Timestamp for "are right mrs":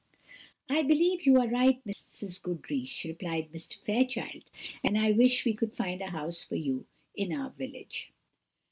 1.39-2.41